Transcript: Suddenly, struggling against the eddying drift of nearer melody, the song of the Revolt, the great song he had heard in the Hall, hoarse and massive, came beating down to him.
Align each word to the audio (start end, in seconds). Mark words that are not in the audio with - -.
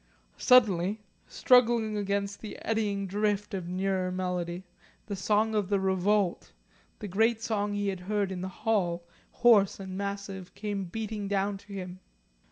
Suddenly, 0.39 1.03
struggling 1.27 1.95
against 1.95 2.41
the 2.41 2.57
eddying 2.65 3.05
drift 3.05 3.53
of 3.53 3.67
nearer 3.67 4.11
melody, 4.11 4.63
the 5.05 5.15
song 5.15 5.53
of 5.53 5.69
the 5.69 5.79
Revolt, 5.79 6.53
the 6.97 7.07
great 7.07 7.39
song 7.43 7.73
he 7.73 7.89
had 7.89 7.99
heard 7.99 8.31
in 8.31 8.41
the 8.41 8.49
Hall, 8.65 9.05
hoarse 9.29 9.79
and 9.79 9.95
massive, 9.95 10.55
came 10.55 10.85
beating 10.85 11.27
down 11.27 11.55
to 11.59 11.73
him. 11.73 11.99